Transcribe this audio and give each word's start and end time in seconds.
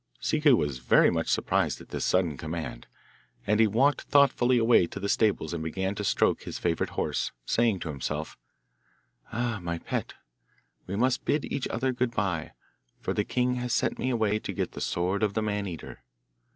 Ciccu 0.19 0.57
was 0.57 0.79
very 0.79 1.11
much 1.11 1.27
surprised 1.27 1.79
at 1.79 1.89
this 1.89 2.03
sudden 2.03 2.35
command, 2.35 2.87
and 3.45 3.59
he 3.59 3.67
walked 3.67 4.01
thoughtfully 4.01 4.57
away 4.57 4.87
to 4.87 4.99
the 4.99 5.07
stables 5.07 5.53
and 5.53 5.63
began 5.63 5.93
to 5.93 6.03
stroke 6.03 6.41
his 6.41 6.57
favourite 6.57 6.93
horse, 6.93 7.31
saying 7.45 7.79
to 7.81 7.89
himself, 7.89 8.35
'Ah, 9.31 9.59
my 9.61 9.77
pet, 9.77 10.15
we 10.87 10.95
must 10.95 11.23
bid 11.23 11.45
each 11.45 11.67
other 11.67 11.93
good 11.93 12.15
bye, 12.15 12.53
for 12.99 13.13
the 13.13 13.23
king 13.23 13.57
has 13.57 13.73
sent 13.73 13.99
me 13.99 14.09
away 14.09 14.39
to 14.39 14.53
get 14.53 14.71
the 14.71 14.81
sword 14.81 15.21
of 15.21 15.35
the 15.35 15.41
Maneater. 15.43 16.01